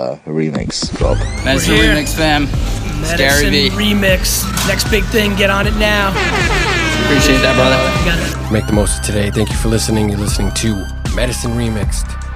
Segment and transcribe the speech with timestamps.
[0.00, 1.18] uh, remix drop.
[1.44, 1.94] Medicine We're here.
[1.94, 2.46] Remix fam.
[3.04, 3.70] Scary Medicine V.
[3.70, 4.44] remix.
[4.68, 6.10] Next big thing, get on it now.
[7.04, 8.52] Appreciate that, brother.
[8.52, 9.30] Make the most of today.
[9.30, 10.08] Thank you for listening.
[10.10, 12.29] You're listening to Medicine Remixed.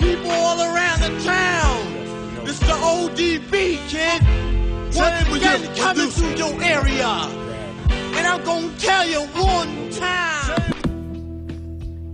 [0.00, 1.86] People all around the town.
[2.48, 4.22] It's the ODB, kid.
[4.96, 7.06] Once again, coming to your area.
[8.16, 10.72] And I'm gonna tell you one time.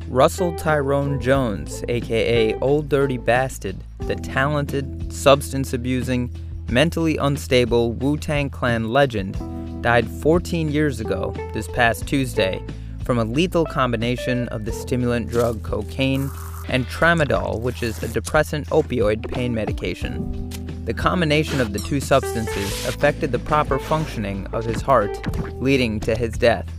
[0.09, 6.31] Russell Tyrone Jones, aka Old Dirty Bastard, the talented, substance abusing,
[6.69, 9.37] mentally unstable Wu Tang Clan legend,
[9.83, 12.63] died 14 years ago this past Tuesday
[13.05, 16.29] from a lethal combination of the stimulant drug cocaine
[16.69, 20.51] and tramadol, which is a depressant opioid pain medication.
[20.85, 25.19] The combination of the two substances affected the proper functioning of his heart,
[25.61, 26.71] leading to his death.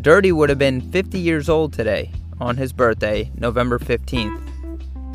[0.00, 4.38] Dirty would have been 50 years old today, on his birthday, November 15th.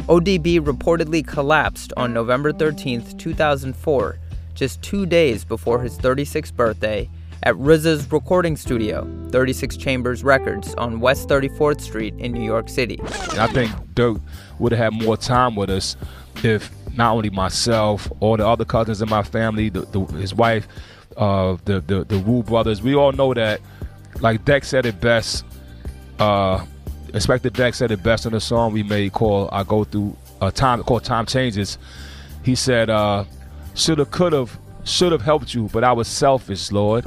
[0.07, 4.17] ODB reportedly collapsed on November 13th, 2004,
[4.55, 7.09] just two days before his 36th birthday,
[7.43, 12.99] at RZA's recording studio, 36 Chambers Records, on West 34th Street in New York City.
[13.31, 14.17] And I think Dirk
[14.59, 15.95] would have had more time with us
[16.43, 20.67] if not only myself, all the other cousins in my family, the, the, his wife,
[21.15, 22.81] uh, the, the the Wu brothers.
[22.81, 23.61] We all know that,
[24.19, 25.45] like Deck said it best.
[26.19, 26.65] Uh,
[27.07, 30.51] Inspectah Deck said it best in the song we made called "I Go Through uh,
[30.51, 31.77] Time" called "Time Changes."
[32.43, 33.25] He said, uh,
[33.75, 34.47] "Shoulda, coulda,
[34.83, 37.05] should have helped you, but I was selfish, Lord."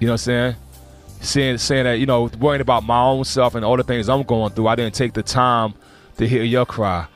[0.00, 0.56] You know what I'm saying?
[1.24, 4.22] saying saying that you know worrying about my own self and all the things I'm
[4.22, 4.68] going through.
[4.68, 5.74] I didn't take the time
[6.18, 7.06] to hear your cry,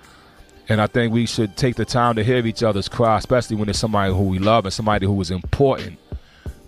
[0.69, 3.69] and I think we should take the time to hear each other's cry, especially when
[3.69, 5.99] it's somebody who we love and somebody who is important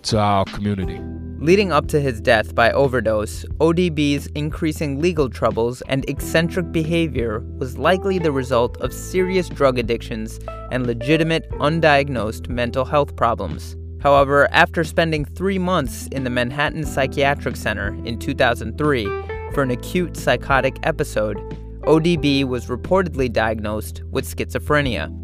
[0.03, 0.99] to our community.
[1.39, 7.79] Leading up to his death by overdose, ODB's increasing legal troubles and eccentric behavior was
[7.79, 10.39] likely the result of serious drug addictions
[10.71, 13.75] and legitimate, undiagnosed mental health problems.
[14.01, 19.05] However, after spending three months in the Manhattan Psychiatric Center in 2003
[19.53, 21.37] for an acute psychotic episode,
[21.81, 25.15] ODB was reportedly diagnosed with schizophrenia.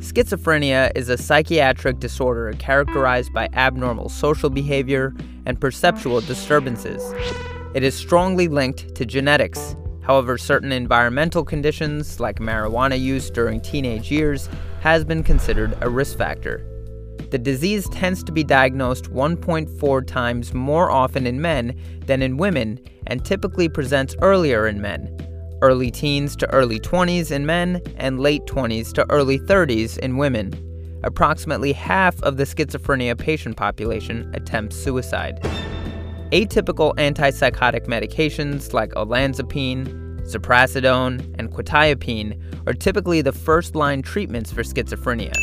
[0.00, 5.14] Schizophrenia is a psychiatric disorder characterized by abnormal social behavior
[5.46, 7.14] and perceptual disturbances.
[7.74, 9.74] It is strongly linked to genetics.
[10.02, 16.18] However, certain environmental conditions, like marijuana use during teenage years, has been considered a risk
[16.18, 16.75] factor.
[17.30, 21.74] The disease tends to be diagnosed 1.4 times more often in men
[22.06, 25.16] than in women and typically presents earlier in men
[25.62, 30.52] early teens to early 20s in men, and late 20s to early 30s in women.
[31.02, 35.40] Approximately half of the schizophrenia patient population attempts suicide.
[36.32, 39.86] Atypical antipsychotic medications like olanzapine,
[40.22, 45.34] ziprasidone, and quetiapine are typically the first line treatments for schizophrenia.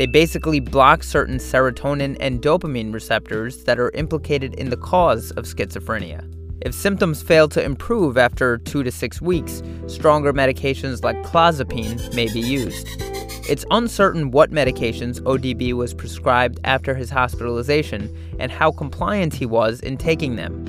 [0.00, 5.44] They basically block certain serotonin and dopamine receptors that are implicated in the cause of
[5.44, 6.24] schizophrenia.
[6.62, 12.32] If symptoms fail to improve after two to six weeks, stronger medications like clozapine may
[12.32, 12.88] be used.
[13.46, 18.08] It's uncertain what medications ODB was prescribed after his hospitalization
[18.38, 20.64] and how compliant he was in taking them.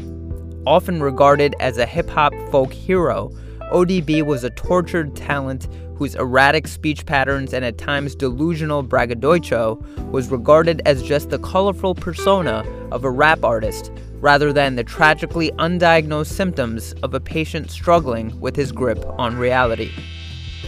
[0.68, 3.32] Often regarded as a hip hop folk hero,
[3.72, 9.76] ODB was a tortured talent whose erratic speech patterns and at times delusional braggadocio
[10.12, 15.52] was regarded as just the colorful persona of a rap artist rather than the tragically
[15.52, 19.92] undiagnosed symptoms of a patient struggling with his grip on reality.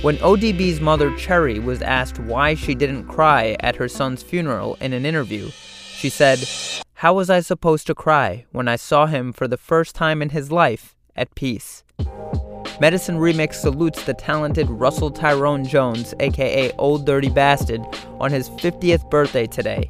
[0.02, 4.94] When ODB's mother Cherry was asked why she didn't cry at her son's funeral in
[4.94, 6.40] an interview, she said,
[6.94, 10.30] How was I supposed to cry when I saw him for the first time in
[10.30, 11.84] his life at peace?
[12.80, 17.82] Medicine Remix salutes the talented Russell Tyrone Jones, aka Old Dirty Bastard,
[18.20, 19.86] on his 50th birthday today.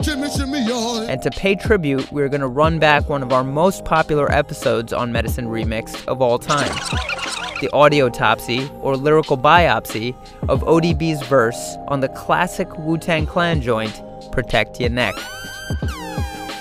[1.07, 4.91] And to pay tribute, we're going to run back one of our most popular episodes
[4.91, 6.71] on Medicine Remix of all time
[7.61, 10.13] the audiotopsy, or lyrical biopsy,
[10.49, 14.01] of ODB's verse on the classic Wu Tang Clan joint,
[14.33, 15.15] Protect Your Neck.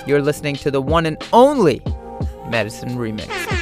[0.07, 1.81] You're listening to the one and only
[2.47, 3.52] Medicine Remix.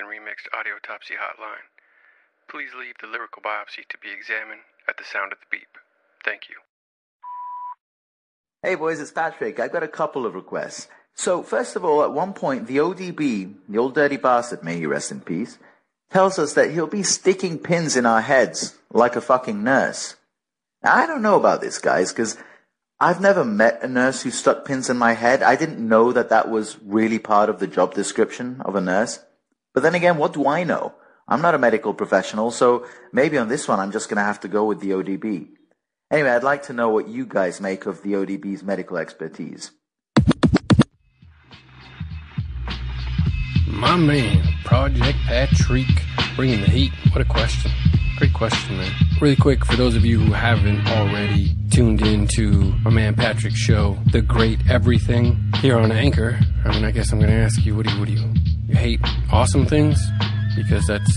[0.00, 1.68] Medicine Remixed Audiotopsy hotline.
[2.48, 5.78] Please leave the lyrical biopsy to be examined at the sound of the beep.
[6.24, 6.56] Thank you.
[8.62, 9.58] Hey boys, it's Patrick.
[9.58, 10.88] I've got a couple of requests.
[11.14, 14.86] So, first of all, at one point, the ODB, the old dirty bastard, may he
[14.86, 15.58] rest in peace,
[16.10, 20.16] tells us that he'll be sticking pins in our heads like a fucking nurse.
[20.82, 22.36] Now, I don't know about this, guys, because
[22.98, 25.42] I've never met a nurse who stuck pins in my head.
[25.42, 29.20] I didn't know that that was really part of the job description of a nurse.
[29.74, 30.94] But then again, what do I know?
[31.28, 34.40] I'm not a medical professional, so maybe on this one I'm just going to have
[34.40, 35.48] to go with the ODB.
[36.10, 39.70] Anyway, I'd like to know what you guys make of the ODB's medical expertise.
[43.68, 45.86] My man, Project Patrick,
[46.34, 46.92] bringing the heat.
[47.12, 47.70] What a question.
[48.16, 48.92] Great question, man.
[49.20, 53.56] Really quick, for those of you who haven't already tuned in to my man Patrick's
[53.56, 57.64] show, The Great Everything, here on Anchor, I mean, I guess I'm going to ask
[57.64, 58.34] you, what do you, what do you,
[58.70, 59.00] you hate
[59.32, 59.98] awesome things?
[60.56, 61.10] Because that's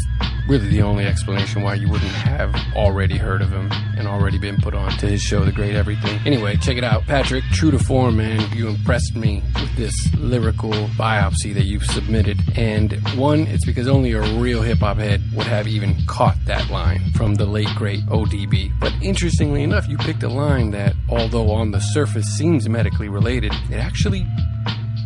[0.48, 4.58] really the only explanation why you wouldn't have already heard of him and already been
[4.58, 6.20] put on to his show, The Great Everything.
[6.26, 7.04] Anyway, check it out.
[7.04, 12.40] Patrick, true to form, man, you impressed me with this lyrical biopsy that you've submitted.
[12.58, 16.70] And one, it's because only a real hip hop head would have even caught that
[16.70, 18.72] line from the late great ODB.
[18.80, 23.54] But interestingly enough, you picked a line that, although on the surface seems medically related,
[23.70, 24.26] it actually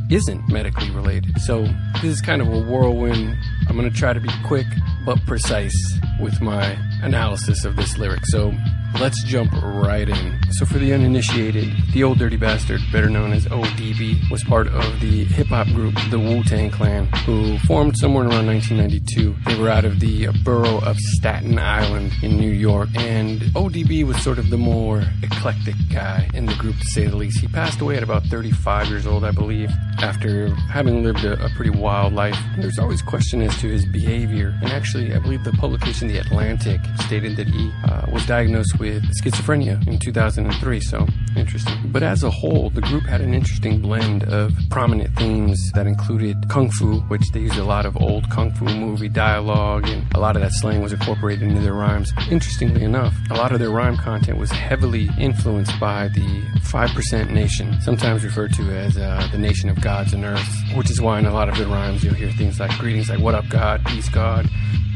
[0.09, 1.39] isn't medically related.
[1.42, 3.36] So this is kind of a whirlwind.
[3.68, 4.68] I'm going to try to be quick
[5.06, 5.75] but precise
[6.19, 8.25] with my analysis of this lyric.
[8.25, 8.54] So
[9.00, 10.39] let's jump right in.
[10.51, 15.00] So for the uninitiated, the Old Dirty Bastard, better known as ODB, was part of
[15.00, 19.36] the hip hop group the Wu-Tang Clan, who formed somewhere around 1992.
[19.45, 24.22] They were out of the borough of Staten Island in New York, and ODB was
[24.24, 27.39] sort of the more eclectic guy in the group to say the least.
[27.39, 29.69] He passed away at about 35 years old, I believe,
[30.00, 32.38] after having lived a, a pretty wild life.
[32.57, 36.80] There's always question as to his behavior, and actually, I believe the publication The Atlantic
[37.01, 41.75] stated that he uh, was diagnosed with schizophrenia in 2003, so interesting.
[41.91, 46.50] But as a whole, the group had an interesting blend of prominent themes that included
[46.50, 50.19] kung fu, which they used a lot of old kung fu movie dialogue, and a
[50.19, 52.12] lot of that slang was incorporated into their rhymes.
[52.29, 57.79] Interestingly enough, a lot of their rhyme content was heavily influenced by the 5% Nation,
[57.81, 61.25] sometimes referred to as uh, the nation of gods and earth, which is why in
[61.25, 64.09] a lot of their rhymes you'll hear things like greetings like what up God, peace
[64.09, 64.50] God,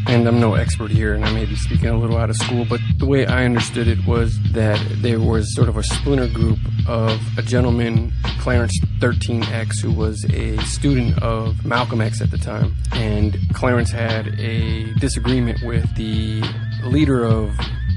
[0.08, 2.66] and I'm no expert here, and I may be speaking a little out of school,
[2.70, 6.60] but the way I understood it was that there was sort of a splinter group
[6.88, 12.76] of a gentleman, Clarence 13X, who was a student of Malcolm X at the time.
[12.94, 16.44] And Clarence had a disagreement with the
[16.84, 17.56] leader of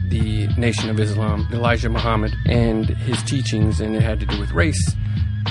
[0.08, 4.52] the Nation of Islam, Elijah Muhammad, and his teachings, and it had to do with
[4.52, 4.94] race.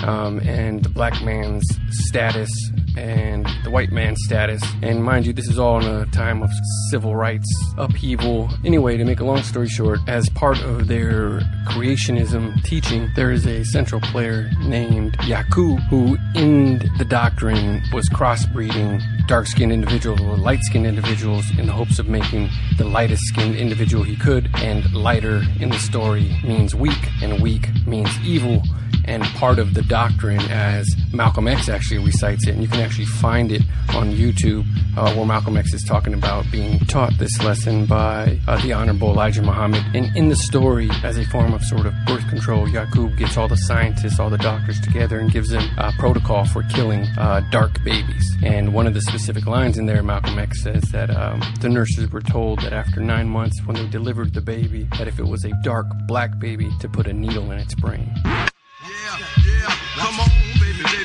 [0.04, 2.50] Um, and the black man's status
[2.98, 4.62] and the white man's status.
[4.82, 6.50] And mind you, this is all in a time of
[6.90, 7.48] civil rights
[7.78, 8.50] upheaval.
[8.64, 13.46] Anyway, to make a long story short, as part of their creationism teaching, there is
[13.46, 20.40] a central player named Yakub who, in the doctrine, was crossbreeding dark skinned individuals with
[20.40, 24.50] light skinned individuals in the hopes of making the lightest skinned individual he could.
[24.56, 28.62] And lighter in the story means weak, and weak means evil
[29.06, 32.52] and part of the doctrine as Malcolm X actually recites it.
[32.52, 34.66] And you can actually find it on YouTube
[34.98, 39.12] uh, where Malcolm X is talking about being taught this lesson by uh, the Honorable
[39.12, 39.84] Elijah Muhammad.
[39.94, 43.48] And in the story, as a form of sort of birth control, Yakub gets all
[43.48, 47.84] the scientists, all the doctors together and gives them a protocol for killing uh, dark
[47.84, 48.38] babies.
[48.44, 52.12] And one of the specific lines in there, Malcolm X says that um, the nurses
[52.12, 55.46] were told that after nine months, when they delivered the baby, that if it was
[55.46, 58.12] a dark black baby, to put a needle in its brain.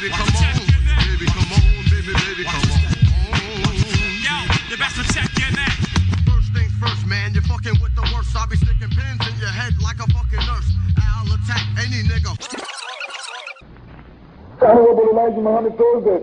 [0.01, 0.55] Baby, baby, come on.
[1.11, 2.83] Baby, come on, baby, baby, come on.
[4.23, 4.35] Yo,
[4.71, 5.75] you best to check your neck.
[6.27, 8.37] First things first, man, you're fucking with the worst.
[8.37, 10.71] I'll be sticking pins in your head like a fucking nurse.
[10.99, 12.31] I'll attack any nigga.
[14.63, 16.23] Honorable Elijah Muhammad told that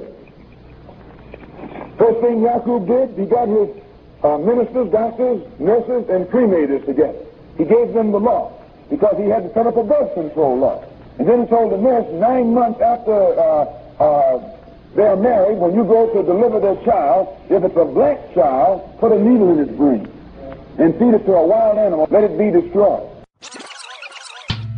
[1.98, 3.70] first thing Yakub did, he got his
[4.24, 7.20] uh, ministers, doctors, nurses, and cremators together.
[7.58, 8.52] He gave them the law
[8.90, 10.95] because he had to set up a birth control law.
[11.18, 14.56] And then he told the nurse nine months after uh, uh,
[14.96, 19.12] they're married, when you go to deliver their child, if it's a black child, put
[19.12, 20.08] a needle in its brain
[20.78, 22.08] and feed it to a wild animal.
[22.10, 23.10] Let it be destroyed.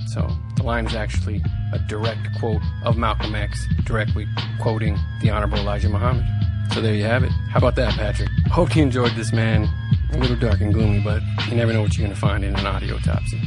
[0.08, 1.42] So the line is actually
[1.74, 4.26] a direct quote of Malcolm X, directly
[4.60, 6.26] quoting the Honorable Elijah Muhammad.
[6.74, 7.32] So there you have it.
[7.52, 8.30] How about that, Patrick?
[8.52, 9.68] Hope you enjoyed this, man.
[10.14, 12.56] A little dark and gloomy, but you never know what you're going to find in
[12.56, 13.42] an audio topsy.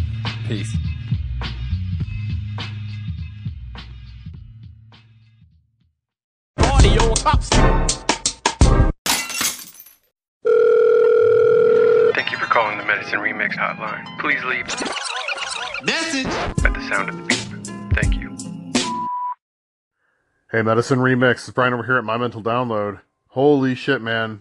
[0.47, 0.76] Peace.
[7.20, 7.48] tops.
[12.14, 14.04] Thank you for calling the Medicine Remix hotline.
[14.18, 14.66] Please leave
[15.84, 16.26] message
[16.64, 17.38] at the sound of the beep.
[17.94, 18.36] Thank you.
[20.50, 21.32] Hey, Medicine Remix.
[21.32, 23.00] It's Brian over here at My Mental Download.
[23.28, 24.40] Holy shit, man!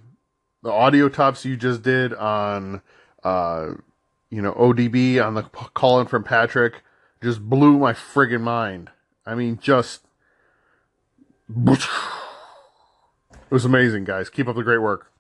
[0.64, 2.82] The audiotopsy just did on,
[3.24, 3.70] uh,
[4.30, 6.82] you know, ODB on the call in from Patrick
[7.22, 8.90] just blew my friggin' mind.
[9.26, 10.02] I mean, just.
[13.50, 14.30] It was amazing, guys.
[14.30, 15.12] Keep up the great work.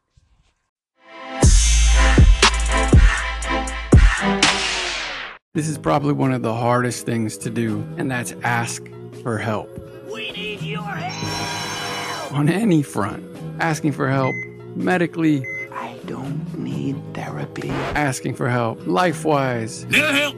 [5.56, 8.84] This is probably one of the hardest things to do, and that's ask
[9.24, 9.70] for help.
[10.14, 12.34] We need your help.
[12.34, 13.26] On any front,
[13.60, 14.36] asking for help
[14.76, 15.44] medically,
[15.74, 17.70] I don't need therapy.
[17.72, 20.36] asking for help life wise, Need help.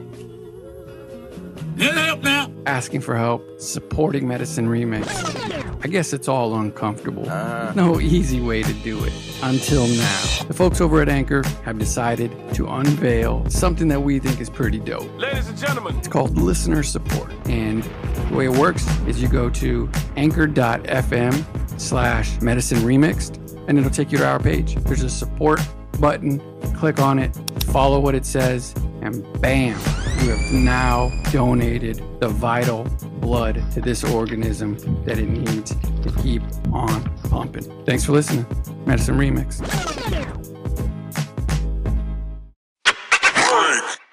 [1.76, 2.50] Need help now.
[2.66, 5.51] asking for help supporting Medicine Remix.
[5.84, 7.24] I guess it's all uncomfortable.
[7.28, 7.72] Ah.
[7.74, 9.12] No easy way to do it.
[9.42, 10.22] Until now.
[10.46, 14.78] The folks over at Anchor have decided to unveil something that we think is pretty
[14.78, 15.10] dope.
[15.18, 17.32] Ladies and gentlemen, It's called listener support.
[17.46, 23.90] And the way it works is you go to anchor.fm slash medicine remixed and it'll
[23.90, 24.76] take you to our page.
[24.76, 25.60] There's a support
[25.98, 26.40] button.
[26.76, 27.34] Click on it,
[27.64, 28.72] follow what it says,
[29.02, 29.78] and bam,
[30.22, 32.84] you have now donated the vital
[33.20, 37.64] blood to this organism that it needs to keep on pumping.
[37.84, 38.46] Thanks for listening.
[38.86, 39.91] Medicine Remix.